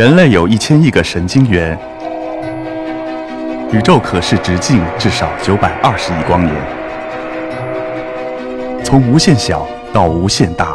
[0.00, 1.78] 人类有一千亿个神经元，
[3.70, 6.56] 宇宙可视直径至少九百二十亿光年。
[8.82, 10.74] 从无限小到无限大，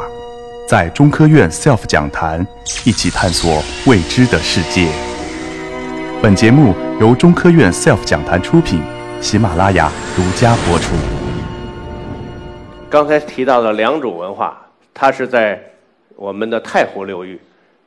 [0.68, 2.46] 在中科院 SELF 讲坛
[2.86, 4.88] 一起探索未知的世界。
[6.22, 8.80] 本节目由中科院 SELF 讲坛出品，
[9.22, 10.94] 喜马拉雅独家播出。
[12.92, 14.56] 刚才提到的良渚文化，
[14.94, 15.60] 它是在
[16.16, 17.42] 我们的太湖流域。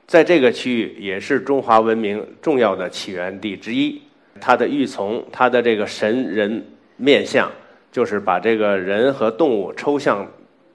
[0.09, 4.01] 在这个区域也是中华文明重要的起源地之一。
[4.41, 6.65] 它的玉琮，它的这个神人
[6.97, 7.53] 面像，
[7.93, 10.27] 就是把这个人和动物抽象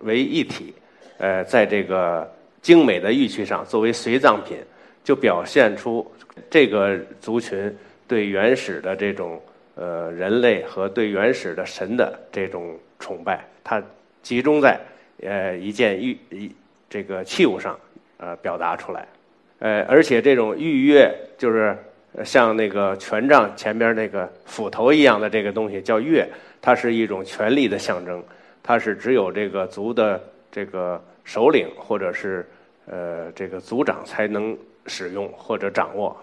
[0.02, 0.72] 为一体，
[1.17, 4.58] 呃，在这个精美的玉器上作为随葬品，
[5.03, 6.05] 就表现出
[6.47, 7.75] 这个族群
[8.08, 9.41] 对原始的这种
[9.73, 13.44] 呃人类和对原始的神的这种崇拜。
[13.63, 13.81] 它
[14.22, 14.80] 集中在
[15.23, 16.52] 呃一件玉一
[16.88, 17.80] 这个器物上，
[18.17, 19.08] 呃表达出来。
[19.63, 21.73] 呃，而且这种玉钺就是
[22.26, 26.25] 像那个权杖前边那个斧头一样的这个东西叫钺，
[26.61, 28.22] 它是一种权力的象征，
[28.61, 32.45] 它是只有这个族的这个首领或者是
[32.88, 36.14] 呃这个族长才能使用或者掌握。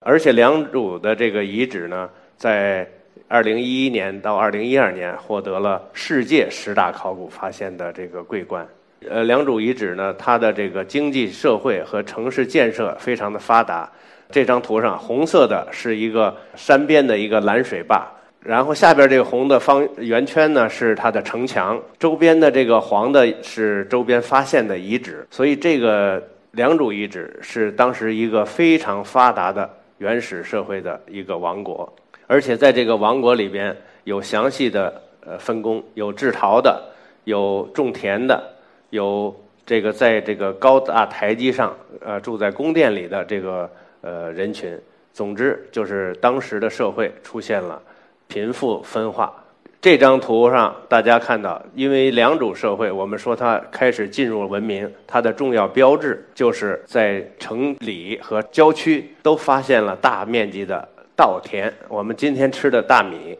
[0.00, 2.08] 而且良渚的这个遗址呢，
[2.38, 2.88] 在
[3.28, 8.66] 二零一一年到二零一二年获得了世界十大考古发现的这个桂冠。
[9.08, 13.90] 呃，良渚遗址呢，它的这个经济社会和城市建设非常的发达。
[14.30, 18.04] 这张图上红色的是一个山边的一个拦水坝，
[18.40, 25.24] 然后下边这个红的方圆圈呢是它的城墙，周边的这个黄的是周边发现的遗址。
[25.30, 26.20] 所以这个
[26.52, 31.92] 良渚遗址是当时一个非常发达的原始社会的一个王国，
[32.26, 36.82] 而且在这个王国里边有详细的呃分工，有制陶的，
[37.24, 38.55] 有种田的。
[38.90, 39.34] 有
[39.64, 43.70] 这个在这个高大台基上，呃，住在宫殿里的这个
[44.00, 44.78] 呃人群。
[45.12, 47.80] 总之，就是当时的社会出现了
[48.28, 49.32] 贫富分化。
[49.80, 61.72] 这张图上大家看到，因为良渚社会，我们说它开始进入文明，它的重要标志就是在城里和郊区都发现了大面积的稻田。
[61.88, 63.38] 我们今天吃的大米，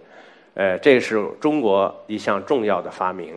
[0.55, 3.37] 呃，这是中国一项重要的发明。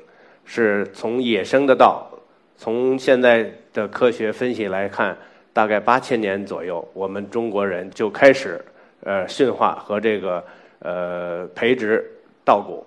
[0.51, 2.09] 是从野生的稻，
[2.57, 5.15] 从现在的科学分析来看，
[5.53, 8.59] 大概八千年左右，我们中国人就开始
[9.03, 10.43] 呃驯化和这个
[10.79, 12.03] 呃培植
[12.43, 12.83] 稻谷。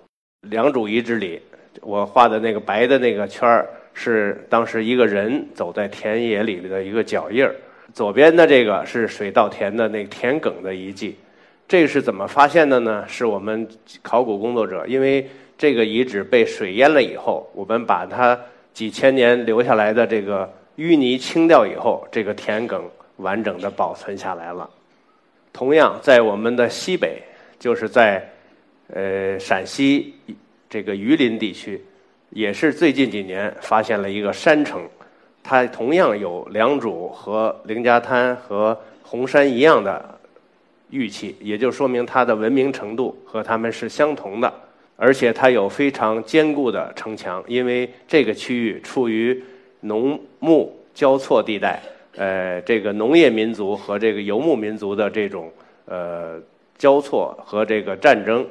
[0.49, 1.41] 良渚遗址里，
[1.79, 7.55] 我画的那个白的那个圈儿是当时一个人走在田野里的一个脚印儿，
[7.93, 11.15] 左边的这个是水稻田的那田埂的遗迹。
[11.65, 13.05] 这是怎么发现的呢？
[13.07, 13.65] 是我们
[14.01, 15.25] 考古工作者因为。
[15.57, 18.39] 这个遗址被水淹了以后，我们把它
[18.73, 22.81] 几千年留下来的这个淤泥清掉以后，这个田埂
[23.17, 24.69] 完整的保存下来了。
[25.53, 27.21] 同样，在我们的西北，
[27.59, 28.27] 就是在
[28.87, 30.13] 呃陕西
[30.69, 31.79] 这个榆林地区，
[32.31, 34.81] 也是最近几年发现了一个山城，
[35.43, 40.19] 它同样有良渚和凌家滩和红山一样的
[40.89, 44.51] 玉器，也就说明它的文明程度和它们是相同的。
[44.95, 49.43] 而且它有非常坚固的城墙，因为这个区域处于
[49.81, 51.81] 农牧交错地带，
[52.15, 55.51] 呃，这个农业民族和这个游牧民族的这种
[55.85, 56.39] 呃
[56.77, 58.47] 交错和这个战争，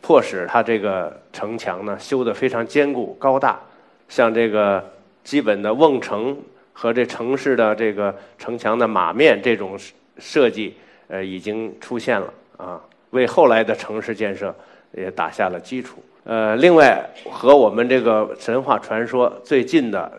[0.00, 3.60] 迫使它这个城墙呢修得非常坚固高大。
[4.08, 4.82] 像这个
[5.24, 6.36] 基本的瓮城
[6.72, 9.76] 和这城市的这个城墙的马面这种
[10.18, 10.74] 设计，
[11.08, 14.54] 呃，已经出现了啊，为后来的城市建设。
[14.94, 16.02] 也打下了基础。
[16.24, 20.12] 呃，另外和我们这个神话传说最近的，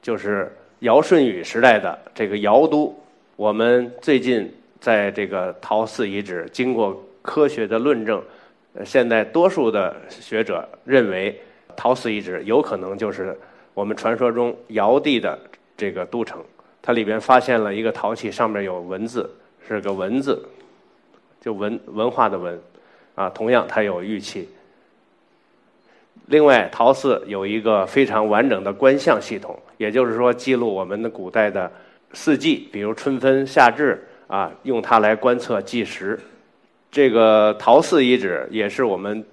[0.00, 2.94] 就是尧舜禹时代的这个尧都。
[3.36, 8.22] 我们最近在这个陶寺遗址经过科学的论证，
[8.84, 11.38] 现在多数的学者认为，
[11.76, 13.38] 陶寺遗址有可能就是
[13.74, 15.38] 我们传说中尧帝的
[15.76, 16.42] 这个都城。
[16.82, 19.30] 它里边发现了一个陶器，上面有文字，
[19.68, 20.42] 是个文字，
[21.40, 22.58] 就文文化的文。
[23.14, 24.48] 啊，同样它有玉器。
[26.26, 31.70] 另外，陶寺有一个非常完整的观象系统，也就是说，记录我们的古代的
[32.12, 36.18] 四季，比如春分、夏至啊，用它来观测计时。
[36.90, 39.24] 这个陶寺遗址也是我们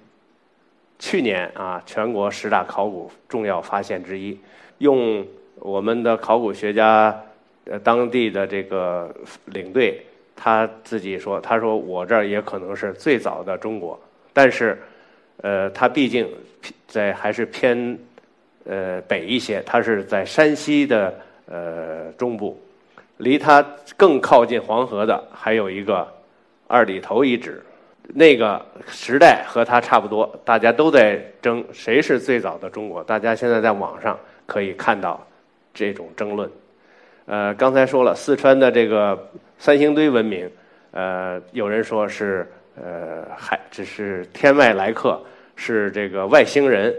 [0.98, 4.36] 去年啊全国十大考古重要发现之一。
[4.78, 5.24] 用
[5.56, 7.16] 我们的考古学家
[7.64, 9.14] 呃当地的这个
[9.46, 10.04] 领队。
[10.40, 13.98] 他自己说：“他说我这儿也可能是最早的中国，
[14.32, 14.80] 但是，
[15.42, 16.28] 呃，他毕竟
[16.86, 17.98] 在还是偏
[18.64, 21.12] 呃北一些，他是在山西的
[21.46, 22.56] 呃中部，
[23.16, 23.60] 离它
[23.96, 26.06] 更靠近黄河的还有一个
[26.68, 27.60] 二里头遗址，
[28.14, 33.02] 那个时代和他差不多，大家都在争谁是最早的中国。
[33.02, 35.26] 大家现在在网上可以看到
[35.74, 36.48] 这种争论。
[37.26, 40.48] 呃，刚才说了四川的这个三星堆文明，
[40.92, 42.46] 呃，有人说是
[42.80, 45.20] 呃，还只是天外来客，
[45.56, 46.94] 是这个外星人。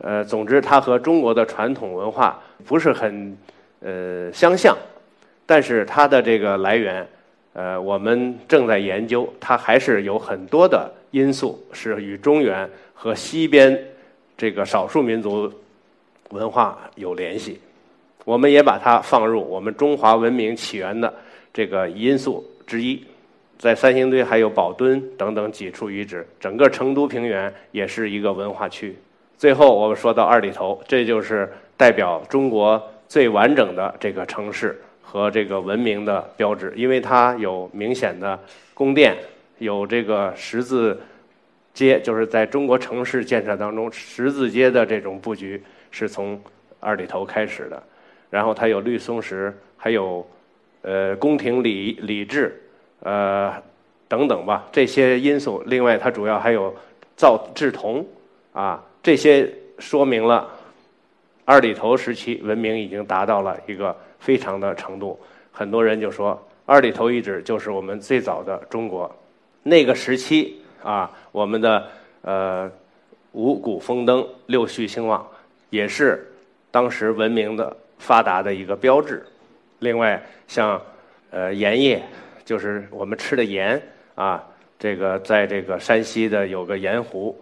[0.00, 3.36] 呃，总之，它和中国的传统文化不是很
[3.80, 4.76] 呃相像，
[5.44, 7.06] 但是它的这个来源，
[7.52, 13.78] 呃，我们正在研究，它还是有很多的因素是与中原和西边
[14.36, 15.52] 这个少数民族
[16.30, 17.60] 文化有联系，
[18.24, 21.12] 我们也把它放入我们中华文明起源的
[21.58, 23.04] 这个因素之一。
[23.58, 28.96] 在三星堆还有宝墩等等几处遗址，整个成都平原也是一个文化区。
[29.36, 38.38] 最后，我们说到二里头，这就是代表中国最完整的这个城市和这个文明的标志，因为它有明显的
[38.72, 39.16] 宫殿，
[39.58, 40.96] 有这个十字
[41.74, 46.40] 街，就是在中国城市建设当中，十字街的这种布局是从
[46.78, 47.82] 二里头开始的。
[48.30, 50.24] 然后它有绿松石，还有
[50.82, 52.60] 呃宫廷礼礼制，
[53.00, 53.54] 呃
[54.08, 55.62] 等等吧，这些因素。
[55.66, 56.74] 另外，它主要还有
[57.16, 58.06] 造制铜
[58.52, 58.82] 啊。
[59.02, 60.48] 这些说明了
[61.44, 65.18] 二里头时期文明已经达到了一个非常的程度。
[65.52, 69.10] 很多人就说，二里头遗址就是我们最早的中国。
[69.62, 71.86] 那个时期啊，我们的
[72.22, 72.70] 呃
[73.32, 75.26] 五谷丰登、六畜兴旺，
[75.70, 76.26] 也是
[76.70, 79.24] 当时文明的发达的一个标志。
[79.78, 80.80] 另外，像
[81.30, 82.02] 呃盐业，
[82.44, 83.80] 就是我们吃的盐
[84.14, 84.44] 啊，
[84.78, 87.38] 这个在这个山西的有个盐湖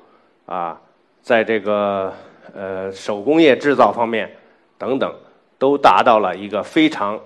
[0.47, 0.81] 啊。
[1.23, 2.15] 在这个
[2.55, 4.31] 呃手工业制造方面
[4.79, 5.13] 等等，
[5.59, 7.21] 都达到了一个非常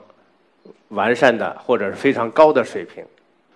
[0.88, 3.04] 完善的或者是非常高的水平。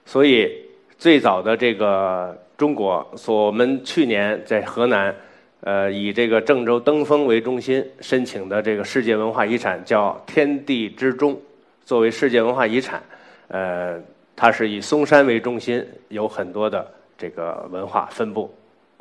[0.05, 0.53] 所以
[0.99, 5.17] 最早的这个中国，所我们去年在河南
[5.65, 11.41] 呃以这个郑州登封为中心申请的这个世界文化遗产叫天地之中，
[11.87, 13.03] 作为世界文化遗产，
[13.49, 13.99] 呃，
[14.37, 18.53] 它是以嵩山为中心，有很多的这个文化分布。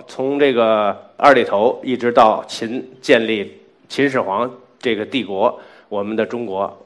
[0.08, 4.50] 从这个二里头一直到秦建立秦始皇
[4.80, 6.86] 这个帝国，我们的中国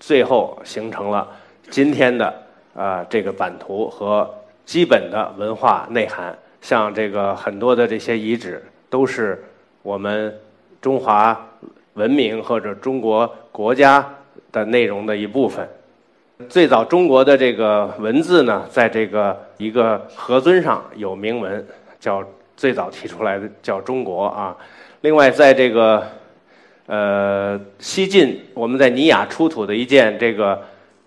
[0.00, 1.28] 最后形成了
[1.68, 2.42] 今天的
[2.74, 4.28] 啊这个版图和
[4.64, 6.36] 基本的文化内涵。
[6.60, 9.42] 像这个很多的这些遗址，都是
[9.82, 10.38] 我们
[10.80, 11.48] 中华
[11.94, 14.14] 文明或者中国国家
[14.52, 15.68] 的内容的一部分。
[16.48, 21.66] 最早中国的这个文字呢，在这个一个河尊上有铭文，
[22.00, 22.24] 叫。
[22.58, 24.56] 最早提出来的叫中国啊，
[25.02, 26.04] 另外在这个
[26.86, 30.60] 呃西晋，我们在尼雅出土的一件这个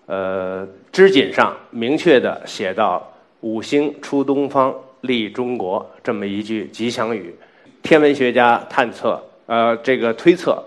[0.06, 3.06] 呃织锦上，明确的写到
[3.40, 7.34] “五星出东方，立中国”这么一句吉祥语。
[7.82, 10.62] 天文学家探测呃这个推测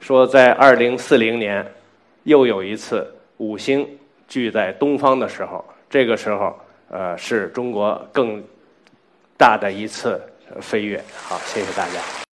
[0.00, 1.66] 说，在二零四零年
[2.24, 3.86] 又有一次五星
[4.28, 6.58] 聚在东方的时候，这个时候
[6.88, 8.42] 呃是中国更。
[9.34, 10.22] 大的一次
[10.60, 12.31] 飞跃，好，谢谢大家。